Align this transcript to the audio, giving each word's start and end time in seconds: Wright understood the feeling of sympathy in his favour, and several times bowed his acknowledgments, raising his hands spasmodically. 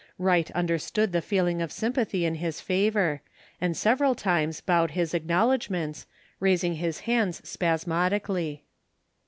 Wright 0.17 0.49
understood 0.55 1.11
the 1.11 1.21
feeling 1.21 1.61
of 1.61 1.71
sympathy 1.71 2.25
in 2.25 2.33
his 2.33 2.59
favour, 2.59 3.21
and 3.61 3.77
several 3.77 4.15
times 4.15 4.59
bowed 4.59 4.89
his 4.97 5.13
acknowledgments, 5.13 6.07
raising 6.39 6.77
his 6.77 7.01
hands 7.01 7.39
spasmodically. 7.47 8.63